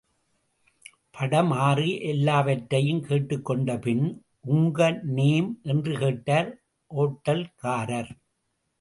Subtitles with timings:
[1.11, 4.03] படம்– ஆறு எல்லாவற்றையும் கேட்டுக்கொண்ட பின்
[4.47, 4.99] உங்க
[5.03, 5.59] நேம்?
[5.63, 6.51] என்று கேட்டார்
[6.91, 8.11] ஓட்டல்காரர்.